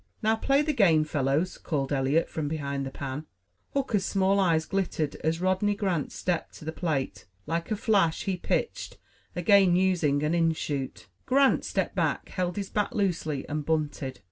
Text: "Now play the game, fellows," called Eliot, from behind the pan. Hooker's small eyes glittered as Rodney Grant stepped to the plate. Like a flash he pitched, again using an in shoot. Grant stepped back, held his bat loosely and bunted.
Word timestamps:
"Now 0.23 0.35
play 0.35 0.63
the 0.63 0.73
game, 0.73 1.03
fellows," 1.03 1.59
called 1.59 1.93
Eliot, 1.93 2.27
from 2.27 2.47
behind 2.47 2.87
the 2.87 2.89
pan. 2.89 3.27
Hooker's 3.75 4.03
small 4.03 4.39
eyes 4.39 4.65
glittered 4.65 5.13
as 5.17 5.39
Rodney 5.39 5.75
Grant 5.75 6.11
stepped 6.11 6.55
to 6.55 6.65
the 6.65 6.71
plate. 6.71 7.27
Like 7.45 7.69
a 7.69 7.75
flash 7.75 8.23
he 8.23 8.35
pitched, 8.35 8.97
again 9.35 9.75
using 9.75 10.23
an 10.23 10.33
in 10.33 10.53
shoot. 10.53 11.07
Grant 11.27 11.63
stepped 11.65 11.93
back, 11.93 12.29
held 12.29 12.55
his 12.57 12.71
bat 12.71 12.95
loosely 12.95 13.47
and 13.47 13.63
bunted. 13.63 14.19